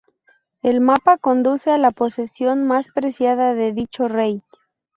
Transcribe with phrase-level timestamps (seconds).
[0.63, 4.41] El mapa conduce a la posesión más preciada de dicho rey.